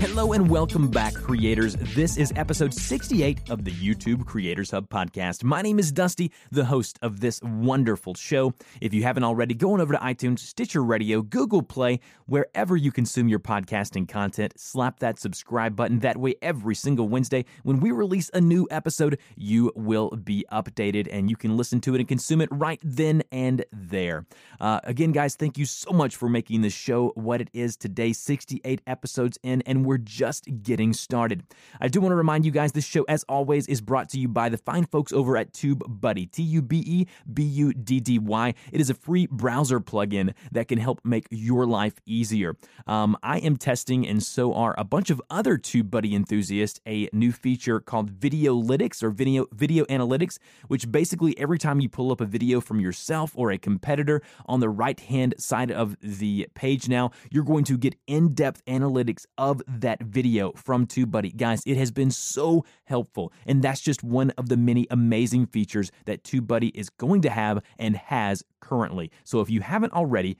[0.00, 1.76] Hello and welcome back, creators.
[1.94, 5.42] This is episode 68 of the YouTube Creators Hub podcast.
[5.42, 8.52] My name is Dusty, the host of this wonderful show.
[8.80, 12.92] If you haven't already, go on over to iTunes, Stitcher Radio, Google Play, wherever you
[12.92, 14.52] consume your podcasting content.
[14.58, 16.00] Slap that subscribe button.
[16.00, 21.08] That way, every single Wednesday, when we release a new episode, you will be updated
[21.10, 24.26] and you can listen to it and consume it right then and there.
[24.60, 28.12] Uh, again, guys, thank you so much for making this show what it is today.
[28.12, 31.44] 68 episodes in, and we're just getting started.
[31.80, 34.28] I do want to remind you guys this show, as always, is brought to you
[34.28, 36.30] by the fine folks over at TubeBuddy.
[36.30, 38.54] T U B E B U D D Y.
[38.72, 42.56] It is a free browser plugin that can help make your life easier.
[42.86, 47.32] Um, I am testing, and so are a bunch of other TubeBuddy enthusiasts, a new
[47.32, 52.26] feature called Videolytics or Video Video Analytics, which basically every time you pull up a
[52.26, 57.10] video from yourself or a competitor on the right hand side of the page now,
[57.30, 61.36] you're going to get in depth analytics of that video from TubeBuddy.
[61.36, 65.90] Guys, it has been so helpful, and that's just one of the many amazing features
[66.06, 69.10] that TubeBuddy is going to have and has currently.
[69.24, 70.38] So if you haven't already,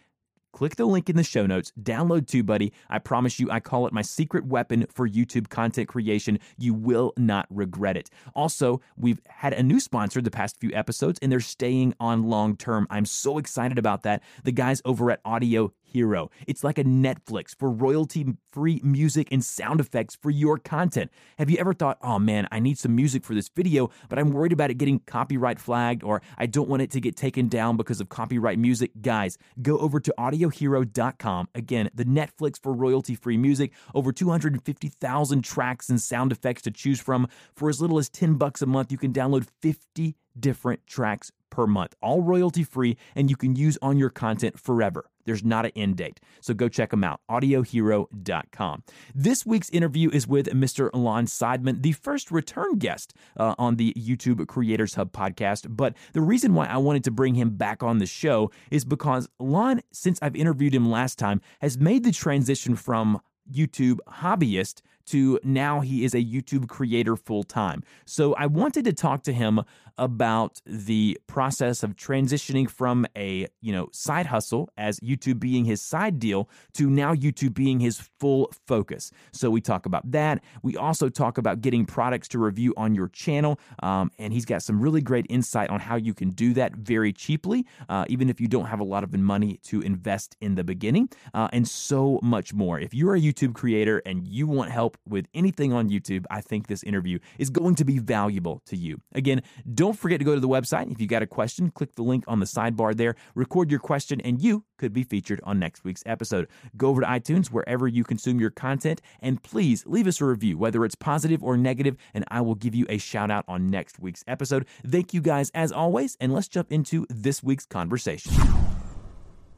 [0.54, 2.70] Click the link in the show notes, download TubeBuddy.
[2.88, 6.38] I promise you, I call it my secret weapon for YouTube content creation.
[6.56, 8.08] You will not regret it.
[8.36, 12.56] Also, we've had a new sponsor the past few episodes, and they're staying on long
[12.56, 12.86] term.
[12.88, 14.22] I'm so excited about that.
[14.44, 16.28] The guys over at Audio Hero.
[16.48, 21.10] It's like a Netflix for royalty free music and sound effects for your content.
[21.38, 24.32] Have you ever thought, oh man, I need some music for this video, but I'm
[24.32, 27.76] worried about it getting copyright flagged or I don't want it to get taken down
[27.76, 28.90] because of copyright music?
[29.00, 31.48] Guys, go over to audiohero.com.
[31.54, 37.00] Again, the Netflix for royalty free music, over 250,000 tracks and sound effects to choose
[37.00, 37.28] from.
[37.54, 41.66] For as little as 10 bucks a month, you can download 50 different tracks per
[41.66, 45.08] month, all royalty free, and you can use on your content forever.
[45.24, 46.20] There's not an end date.
[46.40, 48.82] So go check them out, audiohero.com.
[49.14, 50.90] This week's interview is with Mr.
[50.92, 55.66] Lon Seidman, the first return guest uh, on the YouTube Creators Hub podcast.
[55.70, 59.28] But the reason why I wanted to bring him back on the show is because
[59.38, 63.20] Lon, since I've interviewed him last time, has made the transition from
[63.50, 67.82] YouTube hobbyist to now he is a YouTube creator full time.
[68.06, 69.60] So I wanted to talk to him
[69.98, 75.80] about the process of transitioning from a, you know, side hustle as YouTube being his
[75.82, 79.10] side deal to now YouTube being his full focus.
[79.32, 80.42] So we talk about that.
[80.62, 83.58] We also talk about getting products to review on your channel.
[83.82, 87.12] Um, and he's got some really great insight on how you can do that very
[87.12, 90.64] cheaply, uh, even if you don't have a lot of money to invest in the
[90.64, 92.80] beginning, uh, and so much more.
[92.80, 96.66] If you're a YouTube creator and you want help with anything on YouTube, I think
[96.66, 99.00] this interview is going to be valuable to you.
[99.14, 99.42] Again,
[99.74, 100.90] don't forget to go to the website.
[100.90, 104.20] If you got a question, click the link on the sidebar there, record your question,
[104.20, 106.48] and you could be featured on next week's episode.
[106.76, 110.56] Go over to iTunes, wherever you consume your content, and please leave us a review,
[110.56, 113.98] whether it's positive or negative, and I will give you a shout out on next
[113.98, 114.66] week's episode.
[114.86, 118.32] Thank you guys as always, and let's jump into this week's conversation.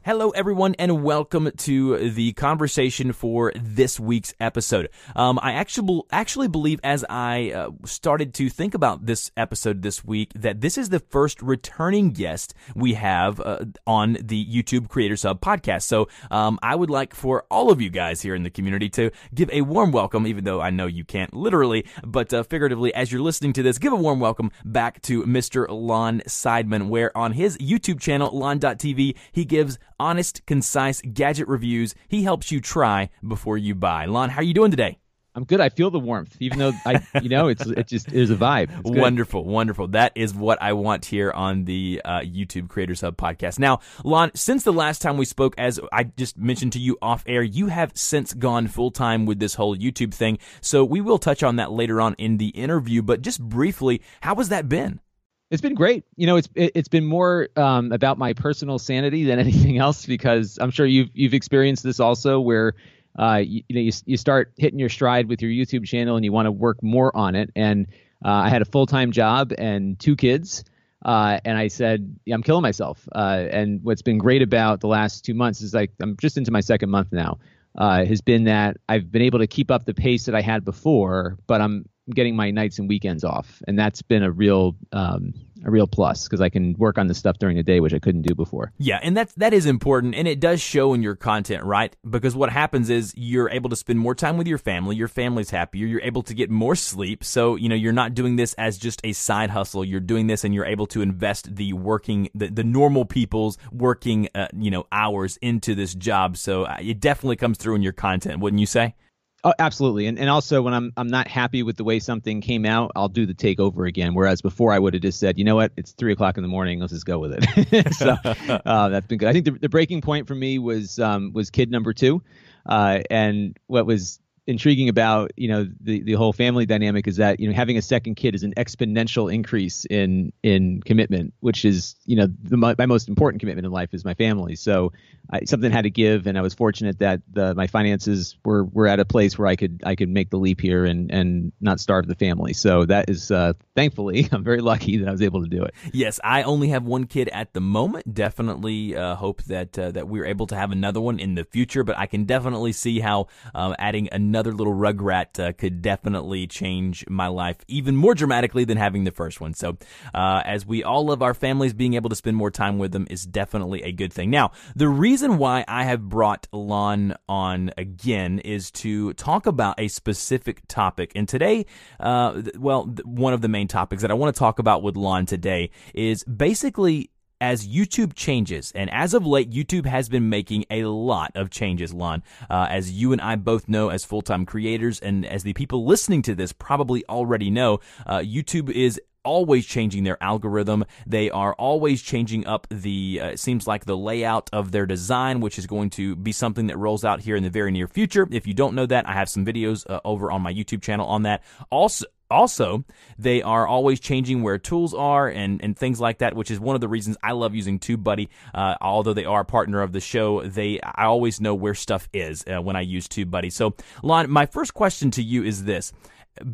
[0.07, 4.87] Hello, everyone, and welcome to the conversation for this week's episode.
[5.17, 10.05] Um, I actually actually believe, as I uh, started to think about this episode this
[10.05, 15.23] week, that this is the first returning guest we have uh, on the YouTube Creators
[15.23, 15.83] Hub podcast.
[15.83, 19.11] So, um, I would like for all of you guys here in the community to
[19.35, 23.11] give a warm welcome, even though I know you can't literally, but uh, figuratively, as
[23.11, 25.65] you're listening to this, give a warm welcome back to Mr.
[25.67, 31.95] Lon Seidman, where on his YouTube channel, Lon.tv, he gives honest, concise gadget reviews.
[32.07, 34.05] He helps you try before you buy.
[34.05, 34.99] Lon, how are you doing today?
[35.37, 35.61] I'm good.
[35.61, 38.71] I feel the warmth, even though I, you know, it's it just is a vibe.
[38.83, 39.89] Wonderful, wonderful.
[39.89, 43.59] That is what I want here on the uh, YouTube Creators Hub podcast.
[43.59, 47.23] Now, Lon, since the last time we spoke, as I just mentioned to you off
[47.27, 50.39] air, you have since gone full time with this whole YouTube thing.
[50.59, 53.03] So we will touch on that later on in the interview.
[53.03, 55.01] But just briefly, how has that been?
[55.49, 56.03] It's been great.
[56.17, 60.05] You know, it's it, has been more um, about my personal sanity than anything else
[60.05, 62.73] because I'm sure you've you've experienced this also, where
[63.17, 66.25] uh, you, you, know you, you start hitting your stride with your YouTube channel and
[66.25, 67.51] you want to work more on it.
[67.55, 67.87] And
[68.23, 70.65] uh, I had a full time job and two kids,
[71.05, 73.07] uh, and I said yeah, I'm killing myself.
[73.13, 76.51] Uh, and what's been great about the last two months is like I'm just into
[76.51, 77.39] my second month now.
[77.77, 80.65] Uh, has been that I've been able to keep up the pace that I had
[80.65, 85.33] before, but I'm getting my nights and weekends off, and that's been a real um,
[85.65, 87.99] a real plus because I can work on this stuff during the day, which I
[87.99, 88.71] couldn't do before.
[88.77, 91.95] Yeah, and that's that is important, and it does show in your content, right?
[92.09, 94.95] Because what happens is you're able to spend more time with your family.
[94.95, 95.85] Your family's happier.
[95.85, 97.23] You're able to get more sleep.
[97.23, 99.83] So you know you're not doing this as just a side hustle.
[99.83, 104.29] You're doing this, and you're able to invest the working the, the normal people's working
[104.35, 106.37] uh, you know hours into this job.
[106.37, 108.95] So uh, it definitely comes through in your content, wouldn't you say?
[109.43, 110.07] Oh, absolutely.
[110.07, 113.07] And and also when I'm I'm not happy with the way something came out, I'll
[113.07, 114.13] do the takeover again.
[114.13, 116.49] Whereas before I would have just said, you know what, it's three o'clock in the
[116.49, 117.93] morning, let's just go with it.
[117.95, 118.17] so
[118.65, 119.29] uh, that's been good.
[119.29, 122.23] I think the, the breaking point for me was um, was kid number two,
[122.65, 127.39] uh, and what was intriguing about you know the the whole family dynamic is that
[127.39, 131.95] you know having a second kid is an exponential increase in in commitment, which is
[132.05, 134.55] you know the, my most important commitment in life is my family.
[134.55, 134.93] So
[135.29, 138.87] I, something had to give, and I was fortunate that the, my finances were were
[138.87, 141.79] at a place where I could I could make the leap here and and not
[141.81, 142.53] starve the family.
[142.53, 145.73] So that is uh, thankfully I'm very lucky that I was able to do it.
[145.91, 148.13] Yes, I only have one kid at the moment.
[148.13, 151.83] Definitely uh, hope that uh, that we're able to have another one in the future,
[151.83, 157.05] but I can definitely see how uh, adding another little rugrat uh, could definitely change
[157.09, 159.53] my life even more dramatically than having the first one.
[159.53, 159.77] So
[160.13, 163.07] uh, as we all love our families, being able to spend more time with them
[163.09, 164.29] is definitely a good thing.
[164.29, 169.79] Now the reason reason why I have brought Lon on again is to talk about
[169.79, 171.11] a specific topic.
[171.15, 171.65] And today,
[171.99, 175.25] uh, well, one of the main topics that I want to talk about with Lon
[175.25, 180.85] today is basically as YouTube changes, and as of late, YouTube has been making a
[180.85, 182.23] lot of changes, Lon.
[182.49, 185.85] Uh, as you and I both know as full time creators, and as the people
[185.85, 190.85] listening to this probably already know, uh, YouTube is always changing their algorithm.
[191.05, 195.41] They are always changing up the, uh, it seems like the layout of their design,
[195.41, 198.27] which is going to be something that rolls out here in the very near future.
[198.31, 201.07] If you don't know that, I have some videos uh, over on my YouTube channel
[201.07, 201.43] on that.
[201.69, 202.83] Also, also,
[203.17, 206.75] they are always changing where tools are and, and things like that, which is one
[206.75, 208.27] of the reasons I love using TubeBuddy.
[208.53, 212.09] Uh, although they are a partner of the show, they I always know where stuff
[212.13, 213.51] is uh, when I use TubeBuddy.
[213.53, 215.93] So, Lon, my first question to you is this: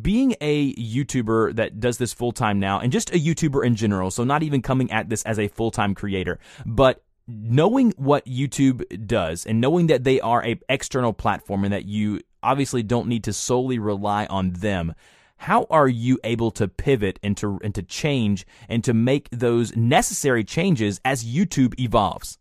[0.00, 4.10] being a YouTuber that does this full time now, and just a YouTuber in general,
[4.10, 9.06] so not even coming at this as a full time creator, but knowing what YouTube
[9.06, 13.24] does and knowing that they are a external platform and that you obviously don't need
[13.24, 14.94] to solely rely on them.
[15.36, 19.74] How are you able to pivot and to, and to change and to make those
[19.76, 22.38] necessary changes as YouTube evolves?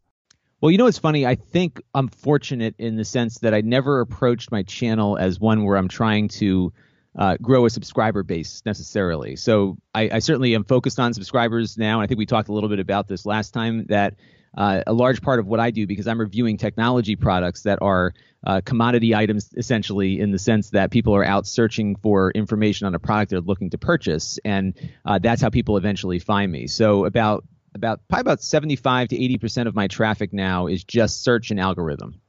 [0.62, 1.26] Well, you know, it's funny.
[1.26, 5.66] I think I'm fortunate in the sense that I never approached my channel as one
[5.66, 6.72] where I'm trying to
[7.18, 9.36] uh, grow a subscriber base necessarily.
[9.36, 12.02] So I, I, certainly am focused on subscribers now.
[12.02, 14.16] I think we talked a little bit about this last time that
[14.56, 18.14] uh, a large part of what I do because I'm reviewing technology products that are
[18.46, 22.94] uh, commodity items essentially in the sense that people are out searching for information on
[22.94, 24.74] a product they're looking to purchase and
[25.06, 29.38] uh, that's how people eventually find me so about about probably about 75 to 80
[29.38, 32.20] percent of my traffic now is just search and algorithm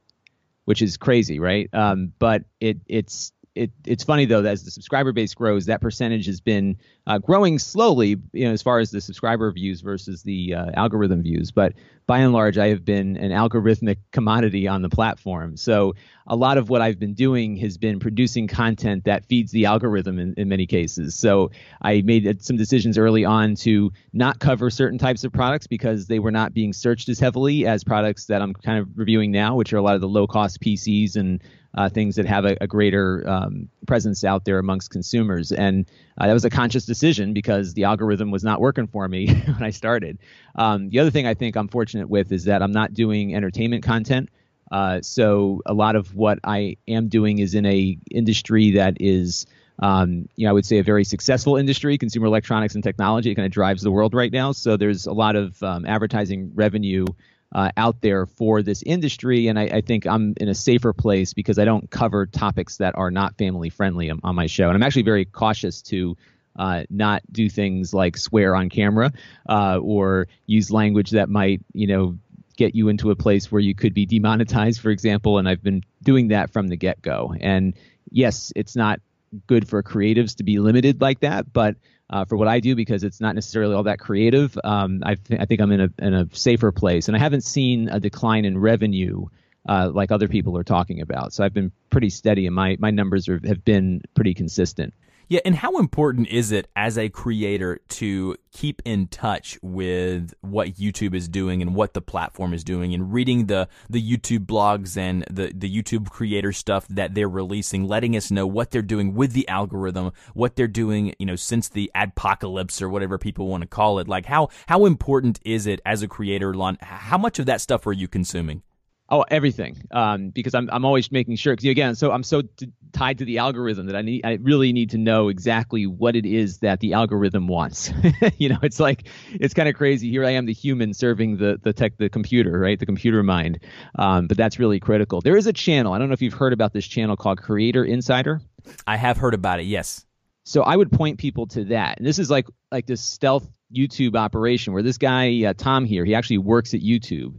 [0.63, 4.71] which is crazy right um, but it it's it, it's funny though that as the
[4.71, 8.91] subscriber base grows, that percentage has been uh, growing slowly, you know, as far as
[8.91, 11.51] the subscriber views versus the uh, algorithm views.
[11.51, 11.73] But
[12.05, 15.55] by and large, I have been an algorithmic commodity on the platform.
[15.55, 15.95] So
[16.27, 20.19] a lot of what I've been doing has been producing content that feeds the algorithm
[20.19, 21.15] in, in many cases.
[21.15, 26.07] So I made some decisions early on to not cover certain types of products because
[26.07, 29.55] they were not being searched as heavily as products that I'm kind of reviewing now,
[29.55, 31.41] which are a lot of the low cost PCs and
[31.75, 35.51] uh, things that have a, a greater um, presence out there amongst consumers.
[35.51, 35.85] And
[36.17, 39.61] uh, that was a conscious decision because the algorithm was not working for me when
[39.61, 40.17] I started.
[40.55, 43.83] Um, the other thing I think I'm fortunate with is that I'm not doing entertainment
[43.83, 44.29] content.
[44.71, 49.45] Uh, so a lot of what I am doing is in a industry that is,
[49.79, 53.31] um, you know, I would say a very successful industry, consumer electronics and technology.
[53.31, 54.53] It kind of drives the world right now.
[54.53, 57.05] So there's a lot of um, advertising revenue
[57.51, 59.47] uh, out there for this industry.
[59.47, 62.95] And I, I, think I'm in a safer place because I don't cover topics that
[62.97, 64.67] are not family friendly on, my show.
[64.67, 66.17] And I'm actually very cautious to
[66.57, 69.13] uh, not do things like swear on camera
[69.47, 72.17] uh, or use language that might, you know,
[72.57, 75.37] get you into a place where you could be demonetized, for example.
[75.37, 77.35] And I've been doing that from the get go.
[77.39, 77.73] And
[78.09, 79.01] yes, it's not
[79.47, 81.75] good for creatives to be limited like that, but
[82.09, 84.57] uh, for what I do because it's not necessarily all that creative.
[84.63, 87.41] Um, I, th- I think I'm in a in a safer place, and I haven't
[87.41, 89.25] seen a decline in revenue
[89.67, 91.33] uh, like other people are talking about.
[91.33, 94.93] So I've been pretty steady, and my my numbers are, have been pretty consistent.
[95.27, 100.75] Yeah, and how important is it as a creator to keep in touch with what
[100.75, 104.97] YouTube is doing and what the platform is doing and reading the the YouTube blogs
[104.97, 109.15] and the the YouTube creator stuff that they're releasing, letting us know what they're doing
[109.15, 113.61] with the algorithm, what they're doing, you know, since the adpocalypse or whatever people want
[113.61, 114.07] to call it.
[114.07, 116.77] Like how how important is it as a creator, Lon?
[116.81, 118.61] How much of that stuff are you consuming?
[119.07, 119.77] Oh, everything.
[119.91, 121.53] Um, because I'm I'm always making sure.
[121.53, 124.25] Because again, so I'm so t- tied to the algorithm that I need.
[124.25, 127.93] I really need to know exactly what it is that the algorithm wants.
[128.39, 130.09] you know, it's like it's kind of crazy.
[130.09, 132.79] Here I am, the human serving the the tech, the computer, right?
[132.79, 133.59] The computer mind.
[133.93, 135.21] Um, but that's really critical.
[135.21, 135.93] There is a channel.
[135.93, 138.41] I don't know if you've heard about this channel called Creator Insider.
[138.87, 139.67] I have heard about it.
[139.67, 140.03] Yes.
[140.45, 141.99] So I would point people to that.
[141.99, 146.05] And this is like like this stealth YouTube operation where this guy uh, Tom here,
[146.05, 147.35] he actually works at YouTube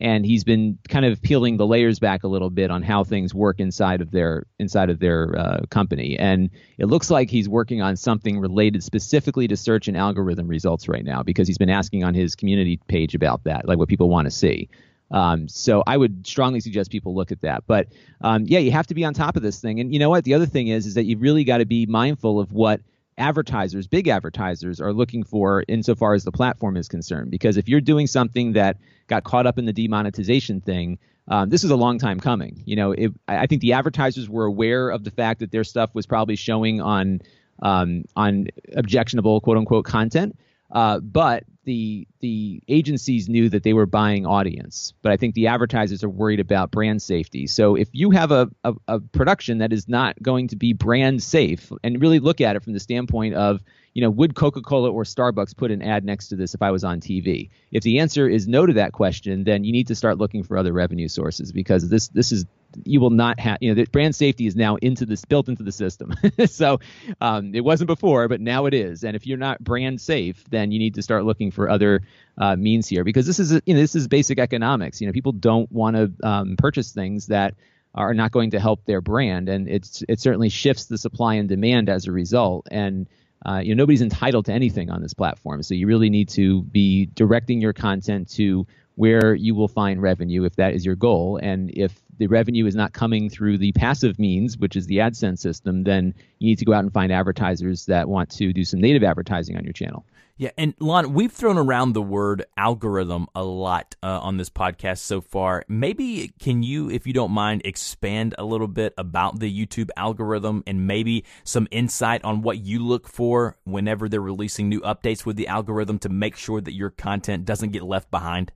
[0.00, 3.34] and he's been kind of peeling the layers back a little bit on how things
[3.34, 7.82] work inside of their inside of their uh, company and it looks like he's working
[7.82, 12.04] on something related specifically to search and algorithm results right now because he's been asking
[12.04, 14.68] on his community page about that like what people want to see
[15.12, 17.64] um, so I would strongly suggest people look at that.
[17.66, 17.88] But
[18.20, 19.80] um, yeah, you have to be on top of this thing.
[19.80, 20.24] And you know what?
[20.24, 22.80] The other thing is, is that you've really got to be mindful of what
[23.20, 27.30] advertisers, big advertisers, are looking for insofar as the platform is concerned.
[27.30, 30.98] Because if you're doing something that got caught up in the demonetization thing,
[31.28, 32.62] um, this is a long time coming.
[32.64, 35.94] You know, it, I think the advertisers were aware of the fact that their stuff
[35.94, 37.20] was probably showing on
[37.62, 40.36] um, on objectionable quote unquote content.
[40.70, 45.48] Uh, but the the agencies knew that they were buying audience, but I think the
[45.48, 47.46] advertisers are worried about brand safety.
[47.46, 51.22] So if you have a, a, a production that is not going to be brand
[51.22, 53.60] safe, and really look at it from the standpoint of
[53.94, 56.70] you know, would Coca Cola or Starbucks put an ad next to this if I
[56.70, 57.50] was on TV?
[57.72, 60.56] If the answer is no to that question, then you need to start looking for
[60.56, 62.44] other revenue sources because this this is
[62.84, 65.62] you will not have you know the brand safety is now into this built into
[65.62, 66.14] the system.
[66.46, 66.80] so
[67.20, 69.04] um, it wasn't before, but now it is.
[69.04, 72.02] And if you're not brand safe, then you need to start looking for other
[72.38, 75.00] uh, means here because this is you know this is basic economics.
[75.00, 77.54] You know, people don't want to um, purchase things that
[77.94, 81.48] are not going to help their brand, and it's it certainly shifts the supply and
[81.48, 82.68] demand as a result.
[82.70, 83.08] And
[83.44, 86.62] uh, you know nobody's entitled to anything on this platform, so you really need to
[86.62, 88.66] be directing your content to
[89.00, 91.40] where you will find revenue if that is your goal.
[91.42, 95.38] And if the revenue is not coming through the passive means, which is the AdSense
[95.38, 98.78] system, then you need to go out and find advertisers that want to do some
[98.78, 100.04] native advertising on your channel.
[100.36, 104.98] Yeah, and Lon, we've thrown around the word algorithm a lot uh, on this podcast
[104.98, 105.64] so far.
[105.66, 110.62] Maybe can you, if you don't mind, expand a little bit about the YouTube algorithm
[110.66, 115.36] and maybe some insight on what you look for whenever they're releasing new updates with
[115.36, 118.52] the algorithm to make sure that your content doesn't get left behind?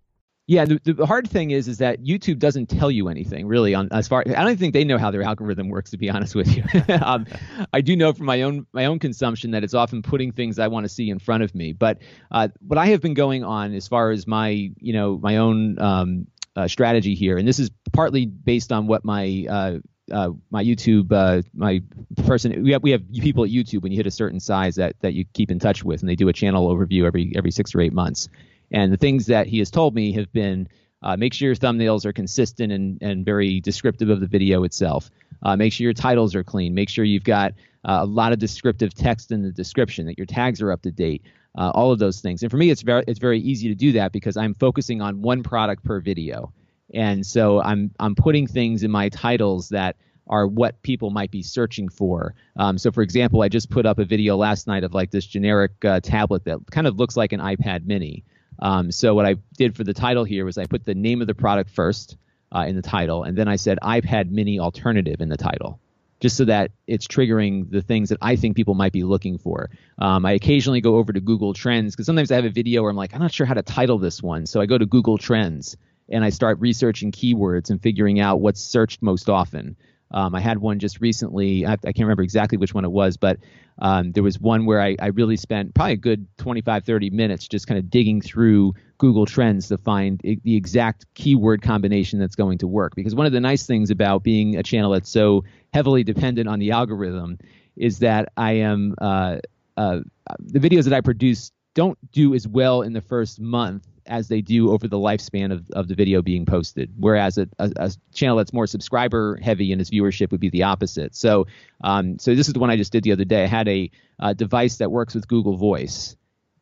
[0.46, 3.88] Yeah, the, the hard thing is is that YouTube doesn't tell you anything really on
[3.92, 4.22] as far.
[4.26, 5.92] I don't think they know how their algorithm works.
[5.92, 6.62] To be honest with you,
[7.02, 7.26] um,
[7.72, 10.68] I do know from my own my own consumption that it's often putting things I
[10.68, 11.72] want to see in front of me.
[11.72, 11.98] But
[12.30, 15.78] uh, what I have been going on as far as my you know my own
[15.78, 19.78] um, uh, strategy here, and this is partly based on what my uh,
[20.12, 21.82] uh, my YouTube, uh, my
[22.26, 24.96] person, we have we have people at YouTube when you hit a certain size that
[25.00, 27.74] that you keep in touch with, and they do a channel overview every every six
[27.74, 28.28] or eight months.
[28.72, 30.68] And the things that he has told me have been
[31.04, 35.10] uh, make sure your thumbnails are consistent and, and very descriptive of the video itself.
[35.42, 36.74] Uh, make sure your titles are clean.
[36.74, 37.52] Make sure you've got
[37.84, 40.90] uh, a lot of descriptive text in the description, that your tags are up to
[40.90, 41.22] date.
[41.56, 42.42] Uh, all of those things.
[42.42, 45.22] And for me, it's very it's very easy to do that because I'm focusing on
[45.22, 46.52] one product per video,
[46.92, 49.94] and so I'm I'm putting things in my titles that
[50.26, 52.34] are what people might be searching for.
[52.56, 55.26] Um, so, for example, I just put up a video last night of like this
[55.26, 58.24] generic uh, tablet that kind of looks like an iPad Mini.
[58.58, 61.26] Um, so what I did for the title here was I put the name of
[61.26, 62.16] the product first
[62.54, 65.80] uh, in the title, and then I said iPad Mini alternative in the title,
[66.20, 69.70] just so that it's triggering the things that I think people might be looking for.
[69.98, 72.90] Um, I occasionally go over to Google Trends because sometimes I have a video where
[72.90, 75.18] I'm like, I'm not sure how to title this one, so I go to Google
[75.18, 75.76] Trends
[76.08, 79.76] and I start researching keywords and figuring out what's searched most often.
[80.14, 81.66] Um, I had one just recently.
[81.66, 83.38] I, I, can't remember exactly which one it was, but
[83.80, 87.48] um, there was one where I, I, really spent probably a good 25, 30 minutes
[87.48, 92.36] just kind of digging through Google Trends to find I- the exact keyword combination that's
[92.36, 92.94] going to work.
[92.94, 95.42] Because one of the nice things about being a channel that's so
[95.72, 97.36] heavily dependent on the algorithm
[97.74, 99.38] is that I am uh,
[99.76, 99.98] uh,
[100.38, 104.40] the videos that I produce don't do as well in the first month as they
[104.40, 106.92] do over the lifespan of, of the video being posted.
[106.98, 110.64] Whereas a, a, a channel that's more subscriber heavy in its viewership would be the
[110.64, 111.14] opposite.
[111.14, 111.46] So,
[111.82, 113.44] um, so this is the one I just did the other day.
[113.44, 113.90] I had a,
[114.36, 116.16] device that works with Google Voice,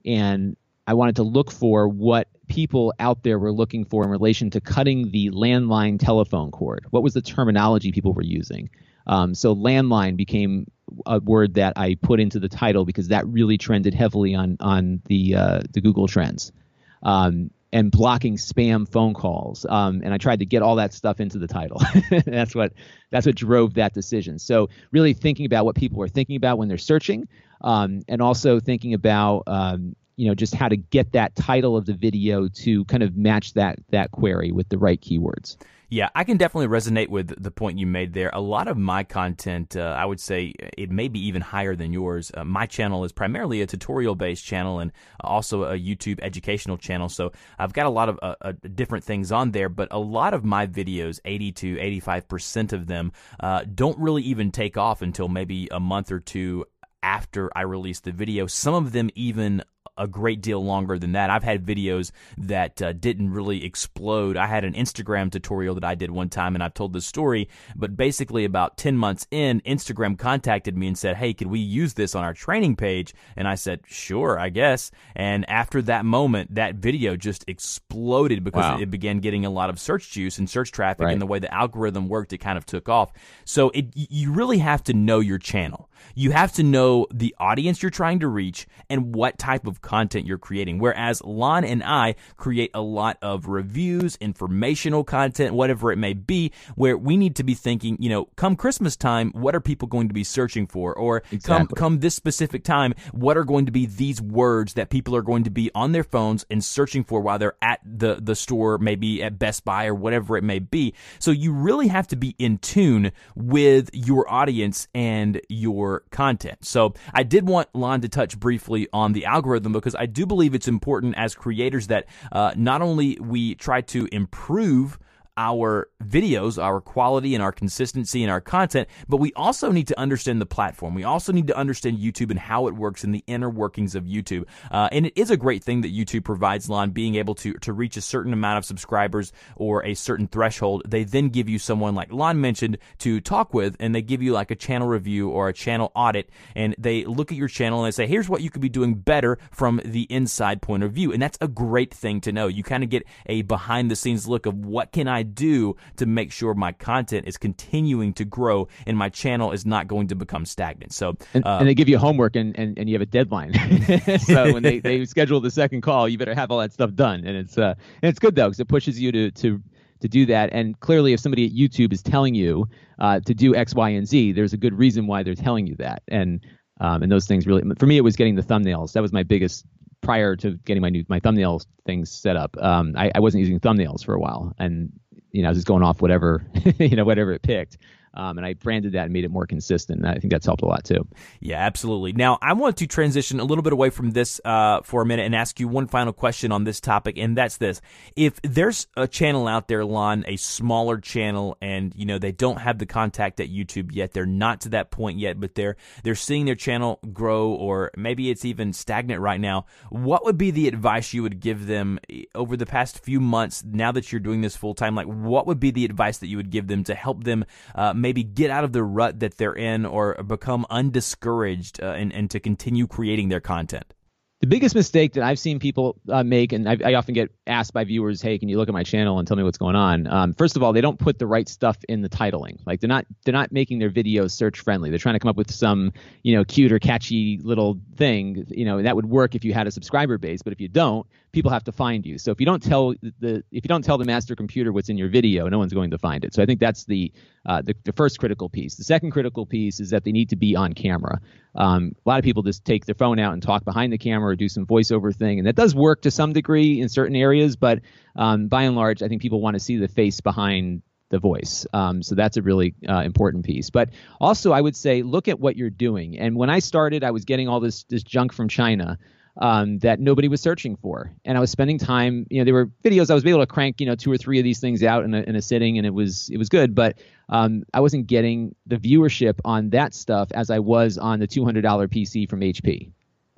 [0.05, 0.57] and
[0.87, 4.61] I wanted to look for what people out there were looking for in relation to
[4.61, 6.87] cutting the landline telephone cord.
[6.91, 8.69] What was the terminology people were using?
[9.07, 10.71] Um, so landline became
[11.07, 15.03] a word that I put into the title because that really trended heavily on on
[15.07, 16.53] the uh, the Google Trends.
[17.03, 19.65] Um, and blocking spam phone calls.
[19.69, 21.81] Um, and I tried to get all that stuff into the title.
[22.27, 22.75] that's what
[23.11, 24.39] that's what drove that decision.
[24.39, 27.29] So really thinking about what people are thinking about when they're searching,
[27.63, 31.87] um, and also thinking about um, you know just how to get that title of
[31.87, 35.57] the video to kind of match that that query with the right keywords.
[35.93, 38.31] Yeah, I can definitely resonate with the point you made there.
[38.33, 41.93] A lot of my content, uh, I would say it may be even higher than
[41.93, 42.33] yours.
[42.35, 47.11] Uh, my channel is primarily a tutorial based channel and also a YouTube educational channel.
[47.11, 50.33] So I've got a lot of uh, uh different things on there, but a lot
[50.33, 55.29] of my videos, 80 to 85% of them, uh, don't really even take off until
[55.29, 56.65] maybe a month or two
[57.03, 58.47] after I release the video.
[58.47, 59.63] Some of them even
[59.97, 61.31] a great deal longer than that.
[61.31, 64.37] I've had videos that uh, didn't really explode.
[64.37, 67.49] I had an Instagram tutorial that I did one time, and I've told this story.
[67.77, 71.95] But basically, about 10 months in, Instagram contacted me and said, Hey, could we use
[71.95, 73.15] this on our training page?
[73.37, 74.91] And I said, Sure, I guess.
[75.15, 78.79] And after that moment, that video just exploded because wow.
[78.79, 81.13] it, began getting a lot of search juice and search traffic, right.
[81.13, 83.13] and the way the algorithm worked, it kind of took off.
[83.45, 85.89] So it, you really have to know your channel.
[86.15, 90.27] You have to know the audience you're trying to reach and what type of content
[90.27, 90.79] you're creating.
[90.79, 96.53] Whereas Lon and I create a lot of reviews, informational content, whatever it may be,
[96.75, 100.09] where we need to be thinking, you know, come Christmas time, what are people going
[100.09, 100.95] to be searching for?
[100.95, 101.41] Or exactly.
[101.49, 105.23] come come this specific time, what are going to be these words that people are
[105.23, 108.79] going to be on their phones and searching for while they're at the the store,
[108.79, 110.95] maybe at Best Buy or whatever it may be.
[111.19, 116.65] So you really have to be in tune with your audience and your content.
[116.65, 120.55] So I did want Lon to touch briefly on the algorithm because I do believe
[120.55, 124.99] it's important as creators that uh, not only we try to improve
[125.37, 129.99] our videos, our quality and our consistency and our content, but we also need to
[129.99, 130.95] understand the platform.
[130.95, 134.05] We also need to understand YouTube and how it works and the inner workings of
[134.05, 134.45] YouTube.
[134.71, 137.73] Uh, and it is a great thing that YouTube provides, Lon, being able to, to
[137.73, 140.83] reach a certain amount of subscribers or a certain threshold.
[140.87, 144.33] They then give you someone like Lon mentioned to talk with, and they give you
[144.33, 147.87] like a channel review or a channel audit, and they look at your channel and
[147.87, 151.13] they say, here's what you could be doing better from the inside point of view.
[151.13, 152.49] And that's a great thing to know.
[152.49, 156.07] You kind of get a behind the scenes look of what can I do to
[156.07, 160.15] make sure my content is continuing to grow and my channel is not going to
[160.15, 160.93] become stagnant.
[160.93, 163.53] So, and, uh, and they give you homework and, and, and you have a deadline.
[164.21, 167.25] so when they, they schedule the second call, you better have all that stuff done.
[167.25, 169.63] And it's uh, and it's good though because it pushes you to to
[170.01, 170.51] to do that.
[170.53, 172.69] And clearly, if somebody at YouTube is telling you
[172.99, 175.77] uh, to do X, Y, and Z, there's a good reason why they're telling you
[175.77, 176.03] that.
[176.09, 176.45] And
[176.81, 178.93] um, and those things really, for me, it was getting the thumbnails.
[178.93, 179.65] That was my biggest
[180.03, 182.57] prior to getting my new my thumbnail things set up.
[182.61, 184.93] Um, I, I wasn't using thumbnails for a while, and
[185.33, 186.45] you know, I just going off whatever,
[186.79, 187.79] you know, whatever it picked.
[188.15, 190.01] Um, and I branded that and made it more consistent.
[190.01, 191.07] And I think that's helped a lot too.
[191.41, 192.13] Yeah, absolutely.
[192.13, 195.27] Now, I want to transition a little bit away from this uh, for a minute
[195.27, 197.81] and ask you one final question on this topic, and that's this:
[198.17, 202.59] If there's a channel out there, Lon, a smaller channel, and you know they don't
[202.59, 206.15] have the contact at YouTube yet, they're not to that point yet, but they're they're
[206.15, 209.67] seeing their channel grow, or maybe it's even stagnant right now.
[209.91, 213.65] What would be the advice you would give them eh, over the past few months?
[213.65, 216.37] Now that you're doing this full time, like what would be the advice that you
[216.37, 217.45] would give them to help them?
[217.75, 222.13] Uh, maybe get out of the rut that they're in or become undiscouraged uh, and,
[222.13, 223.95] and to continue creating their content?
[224.43, 227.73] The biggest mistake that I've seen people uh, make, and I, I, often get asked
[227.73, 230.09] by viewers, "Hey, can you look at my channel and tell me what's going on?"
[230.09, 232.59] Um, first of all, they don't put the right stuff in the titling.
[232.67, 234.91] Like they're not they're not making their videos search friendly.
[234.91, 235.93] They're trying to come up with some
[236.25, 238.45] you know cute or catchy little thing.
[238.49, 241.07] You know that would work if you had a subscriber base, but if you don't,
[241.31, 242.19] people have to find you.
[242.19, 244.99] So if you don't tell the if you don't tell the master computer what's in
[244.99, 246.35] your video, no one's going to find it.
[246.35, 247.13] So I think that's the
[247.47, 248.77] uh, the, the first critical piece.
[248.77, 251.21] The second critical piece is that they need to be on camera.
[251.55, 254.32] Um, a lot of people just take their phone out and talk behind the camera
[254.33, 257.57] or do some voiceover thing, and that does work to some degree in certain areas.
[257.57, 257.81] But
[258.17, 261.67] um, by and large, I think people want to see the face behind the voice.
[261.73, 263.71] Um, so that's a really uh, important piece.
[263.71, 263.91] But
[264.21, 266.19] also, I would say look at what you're doing.
[266.19, 268.99] And when I started, I was getting all this this junk from China
[269.37, 271.13] um, that nobody was searching for.
[271.25, 273.81] And I was spending time, you know, there were videos I was able to crank,
[273.81, 275.87] you know, two or three of these things out in a, in a sitting, and
[275.87, 276.75] it was it was good.
[276.75, 281.29] But um, I wasn't getting the viewership on that stuff as I was on the
[281.29, 282.93] $200 PC from HP.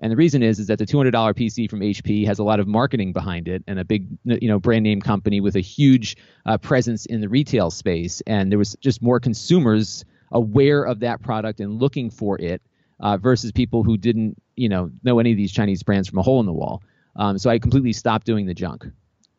[0.04, 2.68] And the reason is is that the $200 PC from HP has a lot of
[2.68, 6.58] marketing behind it and a big you know brand name company with a huge uh,
[6.58, 8.20] presence in the retail space.
[8.26, 12.60] And there was just more consumers aware of that product and looking for it
[13.00, 16.22] uh, versus people who didn't you know know any of these Chinese brands from a
[16.22, 16.82] hole in the wall.
[17.16, 18.84] Um, so I completely stopped doing the junk.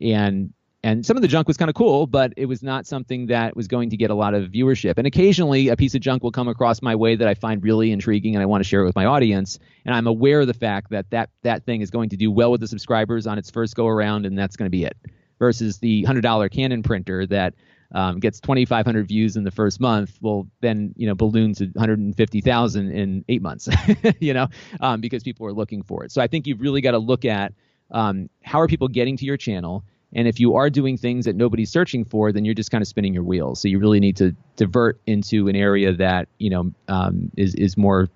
[0.01, 0.51] And
[0.85, 3.55] and some of the junk was kind of cool, but it was not something that
[3.55, 4.99] was going to get a lot of viewership.
[4.99, 7.91] And occasionally, a piece of junk will come across my way that I find really
[7.91, 9.57] intriguing, and I want to share it with my audience.
[9.83, 12.51] And I'm aware of the fact that that that thing is going to do well
[12.51, 14.95] with the subscribers on its first go around, and that's going to be it.
[15.39, 17.55] Versus the hundred dollar Canon printer that
[17.91, 22.91] um, gets 2,500 views in the first month, will then you know balloon to 150,000
[22.91, 23.67] in eight months,
[24.19, 24.49] you know,
[24.81, 26.11] um, because people are looking for it.
[26.11, 27.53] So I think you've really got to look at
[27.89, 29.83] um, how are people getting to your channel
[30.15, 32.87] and if you are doing things that nobody's searching for, then you're just kind of
[32.87, 33.59] spinning your wheels.
[33.61, 37.77] So you really need to divert into an area that you know um, is is
[37.77, 38.07] more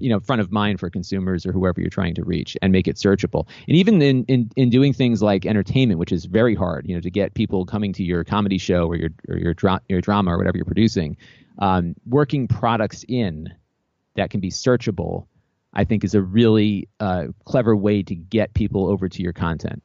[0.00, 2.86] you know front of mind for consumers or whoever you're trying to reach and make
[2.86, 6.86] it searchable and even in, in in doing things like entertainment which is very hard
[6.86, 9.80] you know to get people coming to your comedy show or your or your, dra-
[9.88, 11.16] your drama or whatever you're producing
[11.58, 13.52] um, working products in
[14.14, 15.26] that can be searchable
[15.72, 19.82] i think is a really uh, clever way to get people over to your content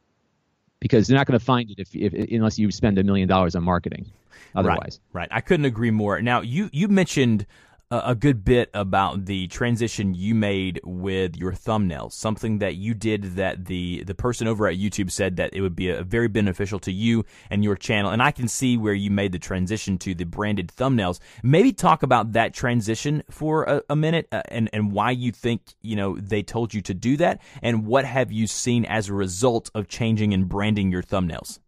[0.81, 3.55] because they're not going to find it if, if, unless you spend a million dollars
[3.55, 4.11] on marketing.
[4.53, 5.29] Otherwise, right, right.
[5.31, 6.21] I couldn't agree more.
[6.21, 7.45] Now, you you mentioned
[7.91, 12.13] a good bit about the transition you made with your thumbnails.
[12.13, 15.75] Something that you did that the the person over at YouTube said that it would
[15.75, 18.11] be a, very beneficial to you and your channel.
[18.11, 21.19] And I can see where you made the transition to the branded thumbnails.
[21.43, 25.61] Maybe talk about that transition for a, a minute uh, and and why you think
[25.81, 29.13] you know they told you to do that, and what have you seen as a
[29.13, 31.59] result of changing and branding your thumbnails.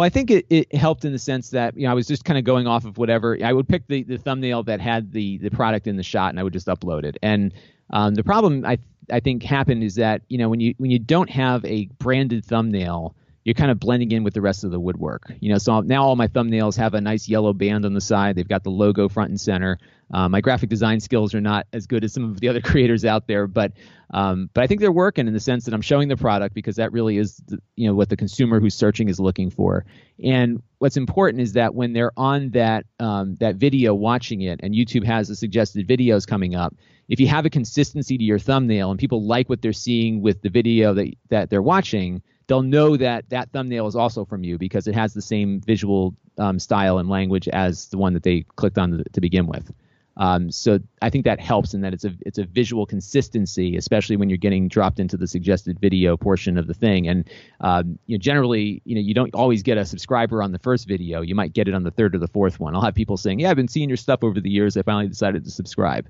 [0.00, 2.24] Well, I think it, it helped in the sense that you know I was just
[2.24, 5.36] kind of going off of whatever I would pick the, the thumbnail that had the
[5.36, 7.18] the product in the shot and I would just upload it.
[7.22, 7.52] And
[7.90, 8.78] um, the problem I
[9.12, 12.46] I think happened is that you know when you when you don't have a branded
[12.46, 15.32] thumbnail, you're kind of blending in with the rest of the woodwork.
[15.40, 18.36] You know, so now all my thumbnails have a nice yellow band on the side.
[18.36, 19.78] They've got the logo front and center.
[20.12, 23.04] Uh, my graphic design skills are not as good as some of the other creators
[23.04, 23.72] out there, but
[24.12, 26.76] um, but I think they're working in the sense that I'm showing the product because
[26.76, 29.86] that really is the, you know what the consumer who's searching is looking for.
[30.22, 34.74] And what's important is that when they're on that um, that video watching it, and
[34.74, 36.74] YouTube has the suggested videos coming up,
[37.08, 40.42] if you have a consistency to your thumbnail and people like what they're seeing with
[40.42, 42.20] the video that that they're watching,
[42.50, 46.16] they'll know that that thumbnail is also from you because it has the same visual
[46.36, 49.72] um, style and language as the one that they clicked on to, begin with.
[50.16, 54.16] Um, so I think that helps in that it's a it's a visual consistency, especially
[54.16, 57.06] when you're getting dropped into the suggested video portion of the thing.
[57.06, 60.58] And um, you know, generally, you know, you don't always get a subscriber on the
[60.58, 61.20] first video.
[61.20, 62.74] You might get it on the third or the fourth one.
[62.74, 64.76] I'll have people saying, "Yeah, I've been seeing your stuff over the years.
[64.76, 66.08] I finally decided to subscribe."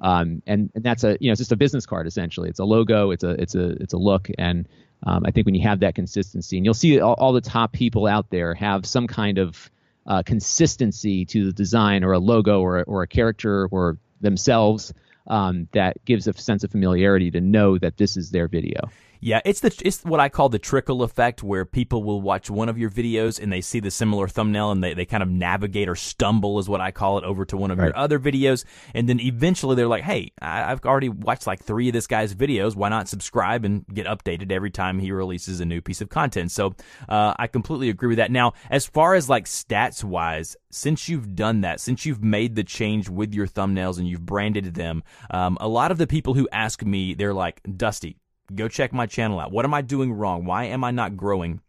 [0.00, 2.48] Um, and and that's a you know it's just a business card essentially.
[2.48, 3.10] It's a logo.
[3.10, 4.28] It's a it's a it's a look.
[4.38, 4.68] And
[5.04, 7.72] um, I think when you have that consistency, and you'll see all, all the top
[7.72, 9.70] people out there have some kind of
[10.06, 14.92] uh, consistency to the design or a logo or, or a character or themselves
[15.26, 18.90] um, that gives a sense of familiarity to know that this is their video.
[19.20, 22.70] Yeah, it's the it's what I call the trickle effect, where people will watch one
[22.70, 25.88] of your videos and they see the similar thumbnail and they, they kind of navigate
[25.90, 27.86] or stumble, is what I call it, over to one of right.
[27.86, 31.88] your other videos, and then eventually they're like, "Hey, I, have already watched like three
[31.88, 32.74] of this guy's videos.
[32.74, 36.50] Why not subscribe and get updated every time he releases a new piece of content?"
[36.50, 36.74] So
[37.08, 38.30] uh, I completely agree with that.
[38.30, 42.64] Now, as far as like stats wise, since you've done that, since you've made the
[42.64, 46.48] change with your thumbnails and you've branded them, um, a lot of the people who
[46.52, 48.16] ask me, they're like, "Dusty."
[48.52, 49.52] Go check my channel out.
[49.52, 50.44] What am I doing wrong?
[50.44, 51.60] Why am I not growing?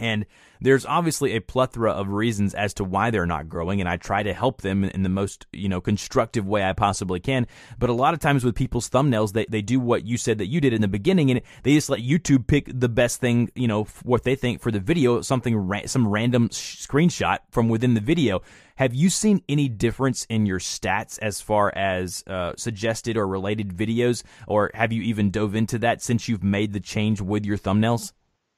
[0.00, 0.26] And
[0.60, 4.22] there's obviously a plethora of reasons as to why they're not growing, and I try
[4.22, 7.46] to help them in the most, you know, constructive way I possibly can.
[7.78, 10.46] But a lot of times with people's thumbnails, they, they do what you said that
[10.46, 13.68] you did in the beginning, and they just let YouTube pick the best thing, you
[13.68, 17.94] know, what they think for the video, something, ra- some random sh- screenshot from within
[17.94, 18.42] the video.
[18.76, 23.76] Have you seen any difference in your stats as far as uh, suggested or related
[23.76, 27.58] videos, or have you even dove into that since you've made the change with your
[27.58, 28.12] thumbnails?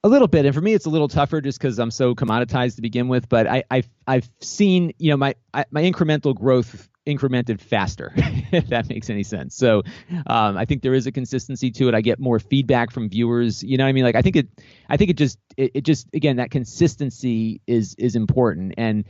[0.06, 2.76] A little bit, and for me, it's a little tougher just because I'm so commoditized
[2.76, 3.28] to begin with.
[3.28, 8.68] But I, I've I've seen you know my I, my incremental growth incremented faster, if
[8.68, 9.56] that makes any sense.
[9.56, 9.82] So
[10.28, 11.94] um, I think there is a consistency to it.
[11.96, 13.64] I get more feedback from viewers.
[13.64, 14.04] You know what I mean?
[14.04, 14.48] Like I think it,
[14.88, 18.74] I think it just, it, it just again that consistency is is important.
[18.78, 19.06] And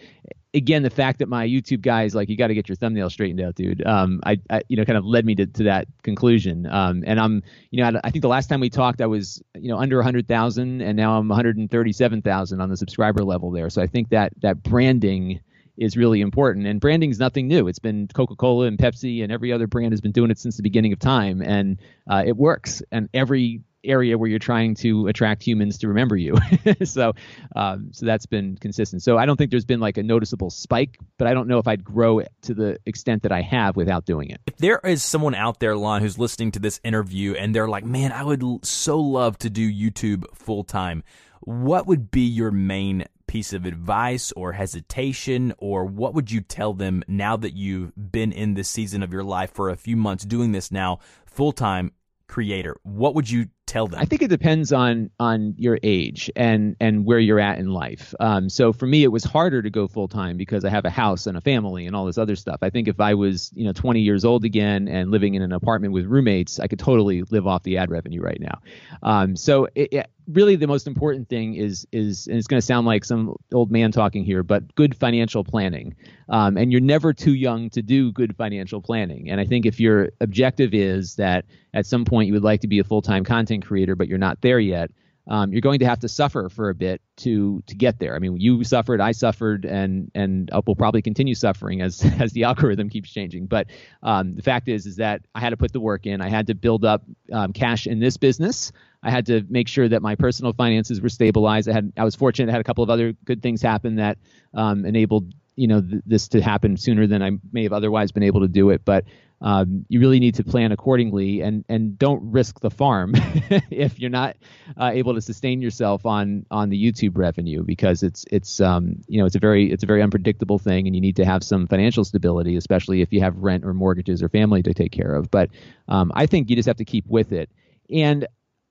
[0.56, 3.10] again, the fact that my YouTube guy is like you got to get your thumbnail
[3.10, 3.86] straightened out, dude.
[3.86, 6.66] Um, I, I, you know kind of led me to, to that conclusion.
[6.66, 9.42] Um, and I'm you know I, I think the last time we talked I was
[9.54, 13.70] you know under 100,000 and now I'm 137,000 on the subscriber level there.
[13.70, 15.40] So I think that that branding
[15.76, 16.66] is really important.
[16.66, 17.68] And branding is nothing new.
[17.68, 20.62] It's been Coca-Cola and Pepsi and every other brand has been doing it since the
[20.62, 21.78] beginning of time, and
[22.10, 22.82] uh, it works.
[22.90, 26.36] And every area where you're trying to attract humans to remember you.
[26.84, 27.12] so,
[27.54, 29.02] um, so that's been consistent.
[29.02, 31.68] So I don't think there's been like a noticeable spike, but I don't know if
[31.68, 34.40] I'd grow it to the extent that I have without doing it.
[34.46, 37.84] If there is someone out there, Lon, who's listening to this interview and they're like,
[37.84, 41.02] "Man, I would so love to do YouTube full time,"
[41.40, 46.72] what would be your main piece of advice or hesitation, or what would you tell
[46.72, 50.24] them now that you've been in this season of your life for a few months
[50.24, 51.92] doing this now full time
[52.26, 52.76] creator?
[52.82, 54.00] What would you tell them?
[54.00, 58.14] I think it depends on on your age and and where you're at in life.
[58.20, 60.90] Um, so for me, it was harder to go full time because I have a
[60.90, 62.58] house and a family and all this other stuff.
[62.62, 65.52] I think if I was you know 20 years old again and living in an
[65.52, 68.60] apartment with roommates, I could totally live off the ad revenue right now.
[69.02, 72.66] Um, so it, it, really the most important thing is is and it's going to
[72.66, 75.94] sound like some old man talking here, but good financial planning.
[76.28, 79.30] Um, and you're never too young to do good financial planning.
[79.30, 82.66] And I think if your objective is that at some point you would like to
[82.66, 84.90] be a full time content creator, but you're not there yet,
[85.28, 88.14] um, you're going to have to suffer for a bit to to get there.
[88.14, 92.44] I mean, you suffered, I suffered, and and will probably continue suffering as as the
[92.44, 93.46] algorithm keeps changing.
[93.46, 93.66] But
[94.02, 96.20] um, the fact is, is that I had to put the work in.
[96.20, 98.70] I had to build up um, cash in this business.
[99.02, 101.68] I had to make sure that my personal finances were stabilized.
[101.68, 102.48] I had I was fortunate.
[102.48, 104.18] I had a couple of other good things happen that
[104.54, 108.22] um, enabled you know th- this to happen sooner than I may have otherwise been
[108.22, 108.84] able to do it.
[108.84, 109.04] But
[109.42, 113.12] um, you really need to plan accordingly and and don't risk the farm
[113.70, 114.36] if you're not
[114.78, 119.18] uh, able to sustain yourself on on the YouTube revenue because it's it's um, you
[119.18, 121.66] know it's a very it's a very unpredictable thing and you need to have some
[121.66, 125.30] financial stability especially if you have rent or mortgages or family to take care of
[125.30, 125.50] but
[125.88, 127.50] um, I think you just have to keep with it
[127.90, 128.26] and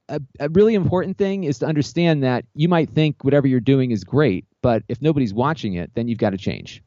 [0.10, 3.92] a, a really important thing is to understand that you might think whatever you're doing
[3.92, 6.84] is great but if nobody's watching it then you've got to change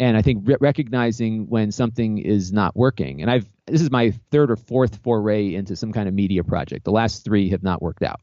[0.00, 3.20] and I think re- recognizing when something is not working.
[3.20, 6.84] And I've this is my third or fourth foray into some kind of media project.
[6.84, 8.20] The last three have not worked out.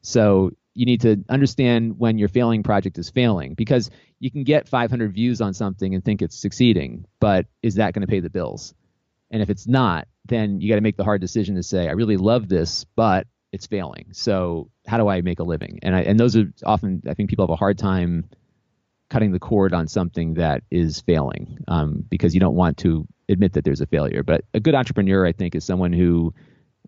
[0.00, 4.68] So you need to understand when your failing project is failing because you can get
[4.68, 8.30] 500 views on something and think it's succeeding, but is that going to pay the
[8.30, 8.72] bills?
[9.32, 11.92] And if it's not, then you got to make the hard decision to say, I
[11.92, 14.08] really love this, but it's failing.
[14.12, 15.80] So how do I make a living?
[15.82, 18.28] And I, and those are often I think people have a hard time
[19.10, 23.54] cutting the cord on something that is failing um, because you don't want to admit
[23.54, 24.22] that there's a failure.
[24.22, 26.34] But a good entrepreneur, I think, is someone who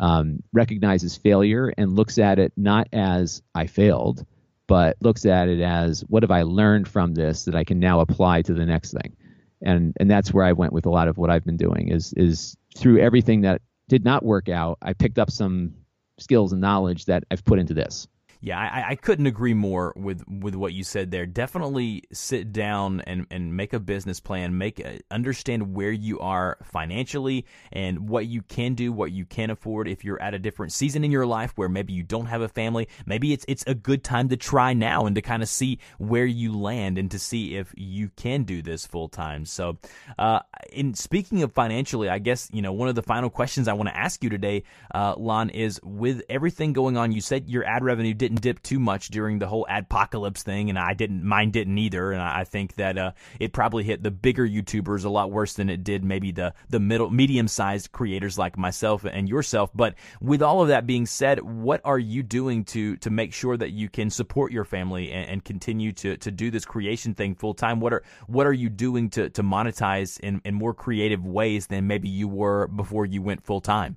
[0.00, 4.24] um, recognizes failure and looks at it not as I failed,
[4.66, 8.00] but looks at it as what have I learned from this that I can now
[8.00, 9.16] apply to the next thing.
[9.62, 12.12] And and that's where I went with a lot of what I've been doing is
[12.16, 15.74] is through everything that did not work out, I picked up some
[16.18, 18.08] skills and knowledge that I've put into this.
[18.44, 21.24] Yeah, I, I couldn't agree more with, with what you said there.
[21.24, 24.58] Definitely sit down and, and make a business plan.
[24.58, 29.48] Make a, understand where you are financially and what you can do, what you can
[29.48, 29.88] afford.
[29.88, 32.48] If you're at a different season in your life where maybe you don't have a
[32.48, 35.78] family, maybe it's it's a good time to try now and to kind of see
[35.96, 39.46] where you land and to see if you can do this full time.
[39.46, 39.78] So,
[40.18, 43.72] uh, in speaking of financially, I guess you know one of the final questions I
[43.72, 47.10] want to ask you today, uh, Lon, is with everything going on.
[47.10, 50.68] You said your ad revenue didn't didn't dip too much during the whole adpocalypse thing,
[50.68, 51.24] and I didn't.
[51.24, 55.08] Mine didn't either, and I think that uh, it probably hit the bigger YouTubers a
[55.08, 59.28] lot worse than it did maybe the the middle medium sized creators like myself and
[59.28, 59.70] yourself.
[59.74, 63.56] But with all of that being said, what are you doing to to make sure
[63.56, 67.34] that you can support your family and, and continue to to do this creation thing
[67.34, 67.80] full time?
[67.80, 71.86] What are what are you doing to to monetize in in more creative ways than
[71.86, 73.96] maybe you were before you went full time?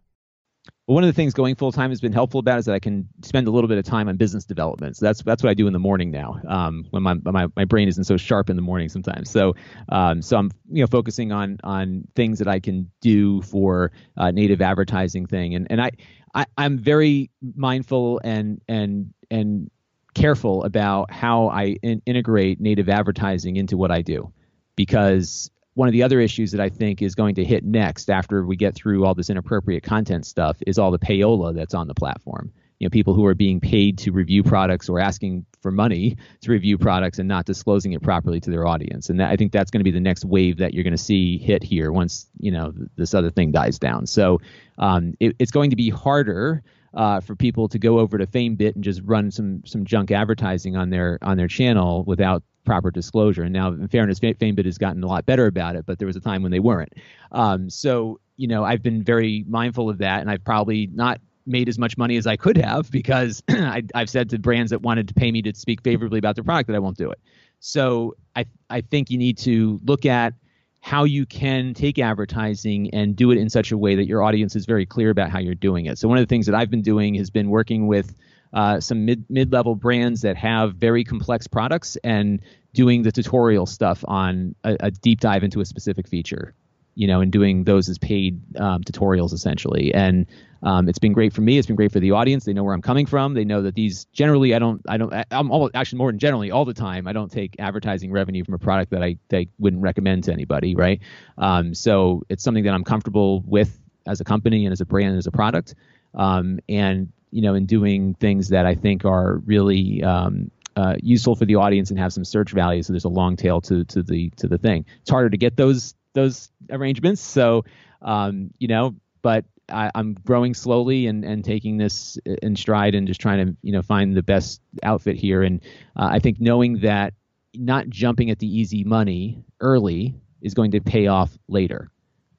[0.87, 2.79] But one of the things going full time has been helpful about is that I
[2.79, 4.95] can spend a little bit of time on business development.
[4.95, 7.65] So that's that's what I do in the morning now, um, when my, my my
[7.65, 9.29] brain isn't so sharp in the morning sometimes.
[9.29, 9.55] So
[9.89, 14.31] um, so I'm you know focusing on on things that I can do for uh,
[14.31, 15.91] native advertising thing, and and I,
[16.33, 19.69] I I'm very mindful and and and
[20.13, 24.31] careful about how I in- integrate native advertising into what I do,
[24.77, 28.43] because one of the other issues that I think is going to hit next after
[28.43, 31.93] we get through all this inappropriate content stuff is all the payola that's on the
[31.93, 32.51] platform.
[32.79, 36.51] You know, people who are being paid to review products or asking for money to
[36.51, 39.11] review products and not disclosing it properly to their audience.
[39.11, 40.97] And that, I think that's going to be the next wave that you're going to
[40.97, 44.07] see hit here once you know this other thing dies down.
[44.07, 44.41] So
[44.79, 46.63] um, it, it's going to be harder
[46.95, 50.75] uh, for people to go over to FameBit and just run some some junk advertising
[50.75, 53.43] on their on their channel without proper disclosure.
[53.43, 56.17] And now, in fairness, FameBit has gotten a lot better about it, but there was
[56.17, 56.93] a time when they weren't.
[57.31, 61.69] Um, so, you know, I've been very mindful of that, and I've probably not made
[61.69, 65.07] as much money as I could have because I, have said to brands that wanted
[65.07, 67.19] to pay me to speak favorably about their product that I won't do it.
[67.59, 70.33] So I I think you need to look at
[70.81, 74.55] how you can take advertising and do it in such a way that your audience
[74.55, 75.97] is very clear about how you're doing it.
[75.97, 78.15] So one of the things that I've been doing has been working with
[78.53, 82.41] uh, some mid mid level brands that have very complex products and
[82.73, 86.53] doing the tutorial stuff on a, a deep dive into a specific feature
[86.97, 89.93] you know, and doing those as paid um, tutorials essentially.
[89.93, 90.25] And
[90.63, 91.59] um, it's been great for me.
[91.59, 92.43] It's been great for the audience.
[92.43, 93.35] They know where I'm coming from.
[93.35, 96.49] They know that these generally I don't I don't I'm all, actually more than generally
[96.49, 99.83] all the time I don't take advertising revenue from a product that I I wouldn't
[99.83, 100.99] recommend to anybody, right?
[101.37, 105.09] Um, so it's something that I'm comfortable with as a company and as a brand
[105.09, 105.75] and as a product.
[106.15, 111.35] Um, and you know, in doing things that I think are really um, uh, useful
[111.35, 112.83] for the audience and have some search value.
[112.83, 114.85] So there's a long tail to to the to the thing.
[115.01, 117.21] It's harder to get those those arrangements.
[117.21, 117.65] So,
[118.01, 123.07] um, you know, but I, am growing slowly and, and taking this in stride and
[123.07, 125.43] just trying to, you know, find the best outfit here.
[125.43, 125.61] And
[125.95, 127.13] uh, I think knowing that
[127.53, 131.91] not jumping at the easy money early is going to pay off later.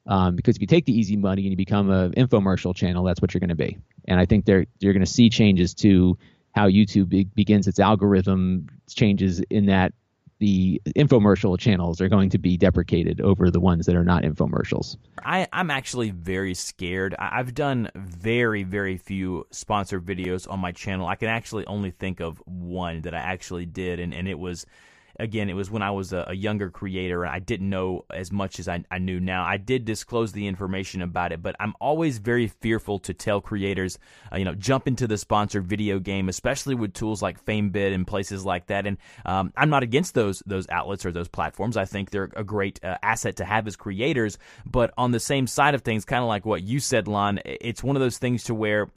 [0.07, 3.21] Um, because if you take the easy money and you become an infomercial channel, that's
[3.21, 3.77] what you're going to be.
[4.07, 6.17] And I think they're, you're going to see changes to
[6.55, 9.93] how YouTube be- begins its algorithm changes in that
[10.39, 14.95] the infomercial channels are going to be deprecated over the ones that are not infomercials.
[15.23, 17.13] I, I'm actually very scared.
[17.19, 21.07] I've done very, very few sponsored videos on my channel.
[21.07, 24.65] I can actually only think of one that I actually did, and, and it was
[25.19, 28.31] again, it was when I was a, a younger creator and I didn't know as
[28.31, 29.43] much as I, I, knew now.
[29.43, 33.99] I did disclose the information about it, but I'm always very fearful to tell creators,
[34.31, 38.07] uh, you know, jump into the sponsored video game, especially with tools like FameBit and
[38.07, 38.87] places like that.
[38.87, 41.77] And um, I'm not against those those outlets or those platforms.
[41.77, 44.37] I think they're a great uh, asset to have as creators.
[44.65, 47.83] But on the same side of things, kind of like what you said, Lon, it's
[47.83, 48.89] one of those things to where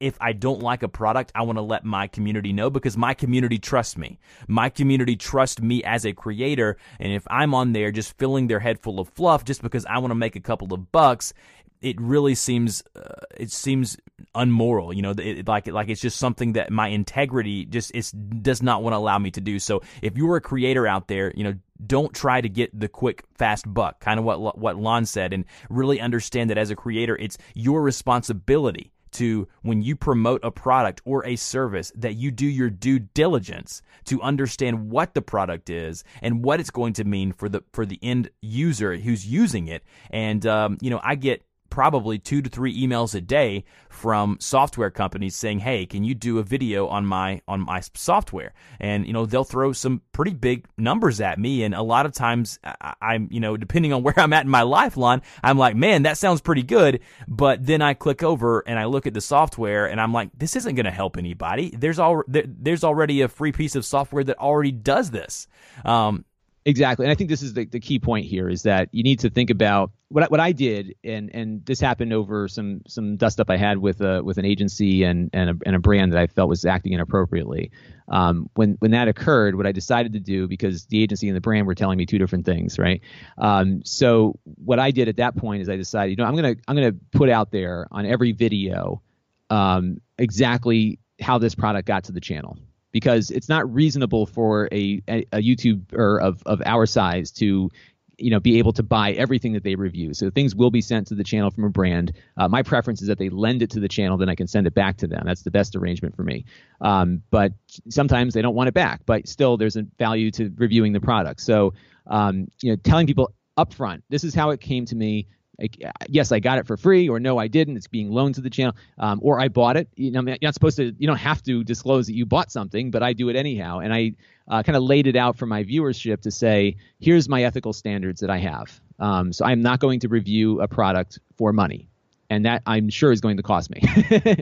[0.00, 3.14] if I don't like a product, I want to let my community know because my
[3.14, 4.18] community trusts me.
[4.46, 6.76] My community trusts me as a creator.
[6.98, 9.98] And if I'm on there just filling their head full of fluff just because I
[9.98, 11.32] want to make a couple of bucks,
[11.80, 13.96] it really seems uh, it seems
[14.34, 18.62] unmoral you know it, like like it's just something that my integrity just is does
[18.62, 21.44] not want to allow me to do so if you're a creator out there you
[21.44, 21.54] know
[21.86, 25.44] don't try to get the quick fast buck kind of what what Lon said and
[25.68, 31.02] really understand that as a creator it's your responsibility to when you promote a product
[31.04, 36.04] or a service that you do your due diligence to understand what the product is
[36.22, 39.82] and what it's going to mean for the for the end user who's using it.
[40.10, 44.90] And um, you know i get probably two to three emails a day from software
[44.90, 49.12] companies saying, "Hey, can you do a video on my on my software?" And you
[49.12, 53.14] know they'll throw some pretty big numbers at me, and a lot of times I,
[53.14, 56.18] am you know depending on where I'm at in my lifeline, I'm like, "Man, that
[56.18, 60.00] sounds pretty good," but then I click over and I look at the software, and
[60.00, 63.76] I'm like, "This isn't going to help anybody." There's all there's already a free piece
[63.76, 65.48] of software that already does this.
[65.84, 66.24] Um,
[66.68, 69.20] Exactly, and I think this is the, the key point here is that you need
[69.20, 73.38] to think about what what I did, and and this happened over some some dust
[73.38, 76.18] up I had with a with an agency and and a, and a brand that
[76.18, 77.70] I felt was acting inappropriately.
[78.08, 81.40] Um, when when that occurred, what I decided to do because the agency and the
[81.40, 83.00] brand were telling me two different things, right?
[83.38, 86.56] Um, so what I did at that point is I decided, you know, I'm gonna
[86.66, 89.02] I'm gonna put out there on every video
[89.50, 92.58] um, exactly how this product got to the channel
[92.92, 97.70] because it's not reasonable for a, a, a YouTuber of, of our size to
[98.18, 100.14] you know be able to buy everything that they review.
[100.14, 102.12] So things will be sent to the channel from a brand.
[102.36, 104.66] Uh, my preference is that they lend it to the channel then i can send
[104.66, 105.22] it back to them.
[105.26, 106.44] That's the best arrangement for me.
[106.80, 107.52] Um, but
[107.90, 111.40] sometimes they don't want it back but still there's a value to reviewing the product.
[111.40, 111.74] So
[112.06, 115.26] um, you know telling people upfront this is how it came to me
[115.58, 117.76] like, yes, I got it for free, or no, I didn't.
[117.76, 119.88] It's being loaned to the channel, um, or I bought it.
[119.96, 120.94] You know, you're not supposed to.
[120.98, 123.78] You don't have to disclose that you bought something, but I do it anyhow.
[123.78, 124.12] And I
[124.48, 128.20] uh, kind of laid it out for my viewership to say, here's my ethical standards
[128.20, 128.80] that I have.
[128.98, 131.88] Um, so I'm not going to review a product for money,
[132.28, 133.82] and that I'm sure is going to cost me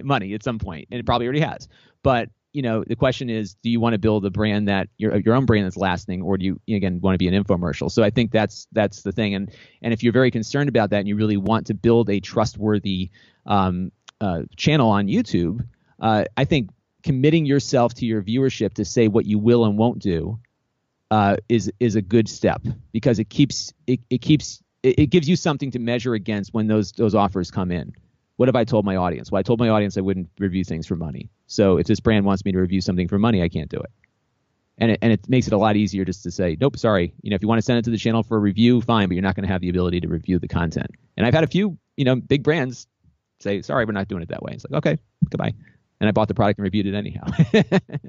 [0.02, 1.68] money at some point, and it probably already has.
[2.02, 5.16] But you know, the question is, do you want to build a brand that your
[5.18, 7.90] your own brand that's lasting, or do you again want to be an infomercial?
[7.90, 9.50] So I think that's that's the thing, and
[9.82, 13.10] and if you're very concerned about that, and you really want to build a trustworthy
[13.44, 13.90] um,
[14.20, 15.66] uh, channel on YouTube,
[16.00, 16.70] uh, I think
[17.02, 20.38] committing yourself to your viewership to say what you will and won't do
[21.10, 22.62] uh, is is a good step
[22.92, 26.68] because it keeps it, it keeps it, it gives you something to measure against when
[26.68, 27.92] those those offers come in.
[28.36, 29.32] What have I told my audience?
[29.32, 31.30] Well, I told my audience I wouldn't review things for money.
[31.46, 33.90] So if this brand wants me to review something for money, I can't do it.
[34.78, 37.14] And it, and it makes it a lot easier just to say, nope, sorry.
[37.22, 39.08] You know, if you want to send it to the channel for a review, fine,
[39.08, 40.90] but you're not going to have the ability to review the content.
[41.16, 42.88] And I've had a few, you know, big brands
[43.40, 44.52] say, sorry, we're not doing it that way.
[44.54, 44.98] It's like, okay,
[45.30, 45.52] goodbye.
[46.00, 47.26] And I bought the product and reviewed it anyhow.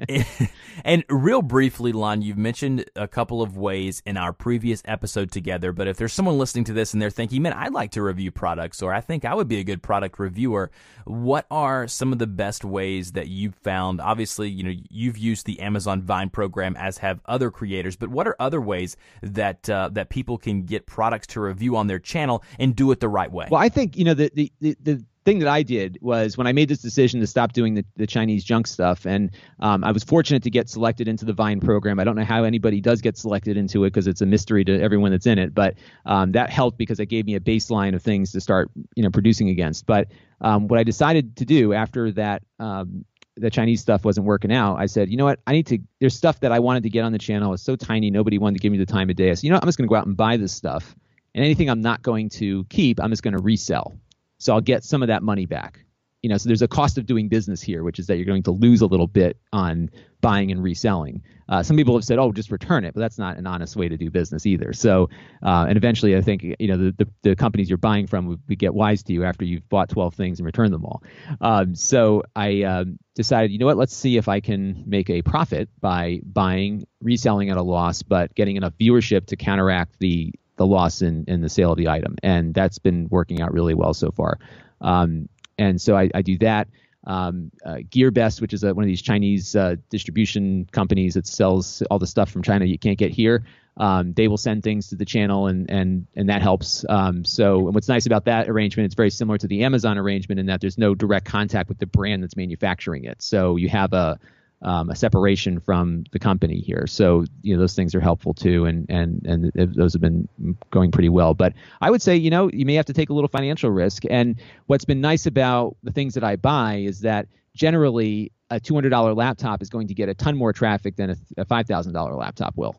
[0.83, 5.71] and real briefly, Lon, you've mentioned a couple of ways in our previous episode together,
[5.71, 8.31] but if there's someone listening to this and they're thinking, man, I'd like to review
[8.31, 10.71] products, or I think I would be a good product reviewer,
[11.05, 14.01] what are some of the best ways that you've found?
[14.01, 18.27] Obviously, you know, you've used the Amazon Vine program, as have other creators, but what
[18.27, 22.43] are other ways that uh, that people can get products to review on their channel
[22.57, 23.47] and do it the right way?
[23.49, 26.47] Well, I think, you know, the, the, the, the thing that I did was when
[26.47, 29.91] I made this decision to stop doing the, the Chinese junk stuff, and um, I
[29.91, 31.99] was fortunate to get selected into the Vine program.
[31.99, 34.79] I don't know how anybody does get selected into it because it's a mystery to
[34.79, 38.03] everyone that's in it, but um, that helped because it gave me a baseline of
[38.03, 39.85] things to start, you know, producing against.
[39.85, 40.07] But
[40.41, 42.43] um, what I decided to do after that.
[42.59, 43.05] Um,
[43.37, 44.77] the Chinese stuff wasn't working out.
[44.77, 45.41] I said, you know what?
[45.45, 45.79] I need to.
[45.99, 47.51] There's stuff that I wanted to get on the channel.
[47.51, 49.29] It's so tiny, nobody wanted to give me the time of day.
[49.29, 49.63] I said, you know, what?
[49.63, 50.95] I'm just going to go out and buy this stuff,
[51.33, 53.93] and anything I'm not going to keep, I'm just going to resell.
[54.37, 55.81] So I'll get some of that money back.
[56.21, 58.43] You know, so there's a cost of doing business here, which is that you're going
[58.43, 61.21] to lose a little bit on buying and reselling.
[61.47, 63.87] Uh, some people have said, "Oh, just return it," but that's not an honest way
[63.87, 64.73] to do business either.
[64.73, 65.09] So,
[65.43, 68.39] uh, and eventually, I think you know the, the, the companies you're buying from would,
[68.57, 71.03] get wise to you after you've bought 12 things and returned them all.
[71.41, 73.77] Um, so I um, decided, you know what?
[73.77, 78.33] Let's see if I can make a profit by buying, reselling at a loss, but
[78.33, 82.15] getting enough viewership to counteract the the loss in, in the sale of the item.
[82.23, 84.39] And that's been working out really well so far.
[84.81, 86.67] Um, and so I, I, do that.
[87.05, 91.81] Um, uh, GearBest, which is a, one of these Chinese uh, distribution companies that sells
[91.89, 93.45] all the stuff from China you can't get here.
[93.77, 96.85] Um, they will send things to the channel, and and and that helps.
[96.87, 100.39] Um, so, and what's nice about that arrangement, it's very similar to the Amazon arrangement
[100.39, 103.21] in that there's no direct contact with the brand that's manufacturing it.
[103.21, 104.17] So you have a
[104.65, 106.87] um, a separation from the company here.
[106.87, 110.27] So you know those things are helpful too, and and and those have been
[110.71, 111.33] going pretty well.
[111.35, 114.03] But I would say you know you may have to take a little financial risk.
[114.09, 119.15] And what's been nice about the things that I buy is that generally a $200
[119.15, 122.75] laptop is going to get a ton more traffic than a, a $5,000 laptop will.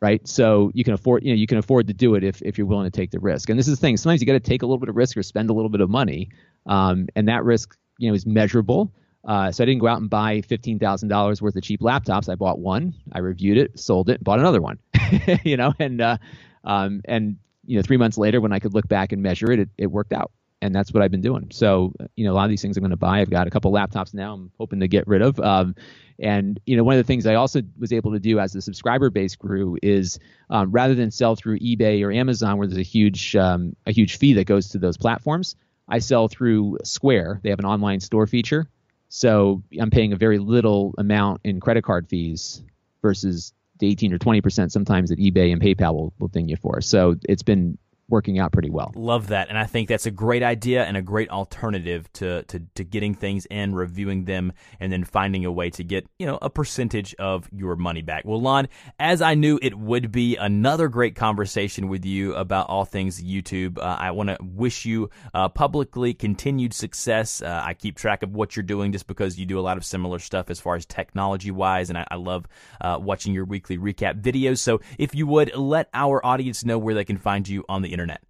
[0.00, 2.58] Right, so you can afford, you know, you can afford to do it if, if
[2.58, 3.48] you're willing to take the risk.
[3.48, 5.16] And this is the thing: sometimes you got to take a little bit of risk
[5.16, 6.28] or spend a little bit of money,
[6.66, 8.92] um, and that risk, you know, is measurable.
[9.26, 12.28] Uh, so I didn't go out and buy fifteen thousand dollars worth of cheap laptops.
[12.28, 14.78] I bought one, I reviewed it, sold it, bought another one.
[15.44, 16.18] you know, and uh,
[16.64, 19.60] um, and you know, three months later, when I could look back and measure it,
[19.60, 20.32] it, it worked out.
[20.60, 21.48] And that's what I've been doing.
[21.50, 23.20] So, you know, a lot of these things I'm going to buy.
[23.20, 24.32] I've got a couple laptops now.
[24.32, 25.38] I'm hoping to get rid of.
[25.38, 25.74] Um,
[26.18, 28.62] and you know, one of the things I also was able to do as the
[28.62, 30.18] subscriber base grew is
[30.48, 34.16] um, rather than sell through eBay or Amazon, where there's a huge um, a huge
[34.16, 35.56] fee that goes to those platforms,
[35.88, 37.40] I sell through Square.
[37.42, 38.68] They have an online store feature,
[39.14, 42.64] so I'm paying a very little amount in credit card fees
[43.00, 46.56] versus the 18 or 20 percent sometimes that eBay and PayPal will, will ding you
[46.56, 46.80] for.
[46.80, 47.78] So it's been
[48.08, 48.92] working out pretty well.
[48.94, 49.48] Love that.
[49.48, 53.14] And I think that's a great idea and a great alternative to, to, to getting
[53.14, 57.14] things in, reviewing them, and then finding a way to get, you know, a percentage
[57.18, 58.24] of your money back.
[58.24, 62.84] Well, Lon, as I knew it would be another great conversation with you about all
[62.84, 67.40] things YouTube, uh, I want to wish you uh, publicly continued success.
[67.40, 69.84] Uh, I keep track of what you're doing just because you do a lot of
[69.84, 72.46] similar stuff as far as technology wise, and I, I love
[72.80, 74.58] uh, watching your weekly recap videos.
[74.58, 77.93] So if you would let our audience know where they can find you on the
[77.94, 78.22] internet.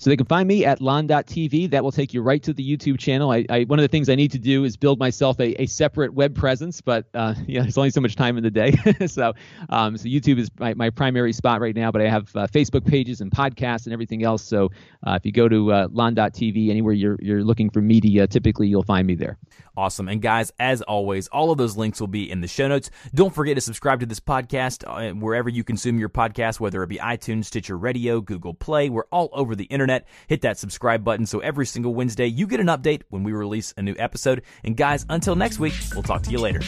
[0.00, 1.70] So they can find me at lon.tv.
[1.70, 3.32] That will take you right to the YouTube channel.
[3.32, 5.66] I, I, one of the things I need to do is build myself a, a
[5.66, 8.72] separate web presence, but uh, yeah, there's only so much time in the day.
[9.06, 9.34] so,
[9.68, 12.86] um, so YouTube is my, my primary spot right now, but I have uh, Facebook
[12.86, 14.42] pages and podcasts and everything else.
[14.42, 14.70] So
[15.06, 18.82] uh, if you go to uh, lon.tv, anywhere you're, you're looking for media, typically you'll
[18.82, 19.36] find me there.
[19.76, 20.08] Awesome.
[20.08, 22.90] And guys, as always, all of those links will be in the show notes.
[23.14, 26.88] Don't forget to subscribe to this podcast uh, wherever you consume your podcast, whether it
[26.88, 28.88] be iTunes, Stitcher Radio, Google Play.
[28.88, 29.89] We're all over the internet.
[30.28, 33.74] Hit that subscribe button so every single Wednesday you get an update when we release
[33.76, 34.42] a new episode.
[34.64, 36.60] And guys, until next week, we'll talk to you later.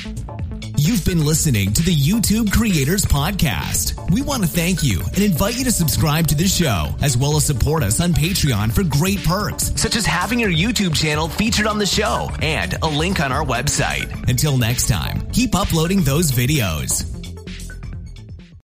[0.77, 4.11] You've been listening to the YouTube Creators Podcast.
[4.11, 7.37] We want to thank you and invite you to subscribe to the show, as well
[7.37, 11.67] as support us on Patreon for great perks, such as having your YouTube channel featured
[11.67, 14.29] on the show and a link on our website.
[14.29, 17.22] Until next time, keep uploading those videos.